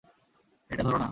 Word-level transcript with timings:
এটা 0.69 0.83
ধোরো 0.83 0.93
না। 0.93 0.99